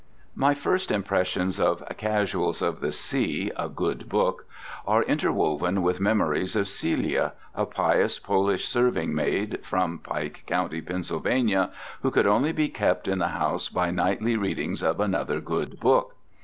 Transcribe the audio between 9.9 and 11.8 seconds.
Pike County, Pennsylvania,